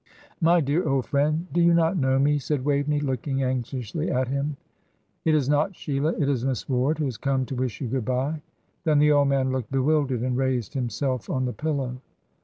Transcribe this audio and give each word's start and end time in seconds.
"My 0.41 0.61
dear 0.61 0.83
old 0.89 1.05
friend, 1.05 1.45
do 1.53 1.61
you 1.61 1.75
not 1.75 1.95
know 1.95 2.17
me?" 2.17 2.39
and 2.49 2.65
Waveney 2.65 3.01
looked 3.01 3.27
anxiously 3.27 4.09
at 4.09 4.29
him. 4.29 4.57
"It 5.25 5.35
is 5.35 5.47
not 5.47 5.75
Sheila, 5.75 6.13
it 6.17 6.27
is 6.27 6.43
Miss 6.43 6.67
Ward 6.67 6.97
who 6.97 7.05
has 7.05 7.17
come 7.17 7.45
to 7.45 7.55
wish 7.55 7.79
you 7.81 7.87
good 7.87 8.05
bye." 8.05 8.41
Then 8.83 8.97
the 8.97 9.11
old 9.11 9.27
man 9.27 9.51
looked 9.51 9.69
bewildered, 9.71 10.21
and 10.21 10.35
raised 10.35 10.73
himself 10.73 11.29
on 11.29 11.45
the 11.45 11.53
pillow. 11.53 11.97